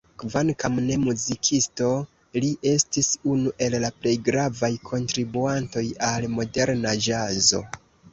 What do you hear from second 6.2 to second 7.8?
moderna ĵazo.